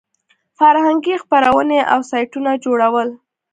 فرهنګي 0.57 1.15
خپرونې 1.23 1.79
او 1.93 1.99
سایټونه 2.11 2.51
جوړول. 2.63 3.09